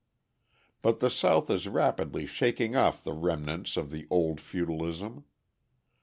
But 0.81 0.99
the 0.99 1.11
South 1.11 1.51
is 1.51 1.67
rapidly 1.67 2.25
shaking 2.25 2.75
off 2.75 3.03
the 3.03 3.13
remnants 3.13 3.77
of 3.77 3.91
the 3.91 4.07
old 4.09 4.41
feudalism. 4.41 5.25